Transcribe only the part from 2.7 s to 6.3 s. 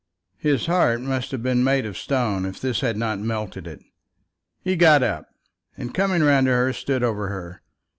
had not melted it. He got up and coming